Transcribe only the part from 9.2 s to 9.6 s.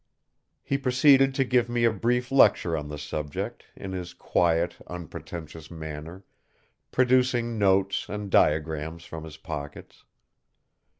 his